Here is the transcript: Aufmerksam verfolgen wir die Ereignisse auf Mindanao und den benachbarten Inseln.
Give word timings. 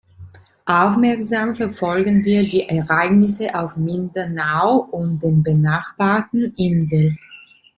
Aufmerksam 0.65 1.53
verfolgen 1.55 2.25
wir 2.25 2.49
die 2.49 2.67
Ereignisse 2.67 3.53
auf 3.53 3.77
Mindanao 3.77 4.77
und 4.77 5.21
den 5.21 5.43
benachbarten 5.43 6.55
Inseln. 6.57 7.19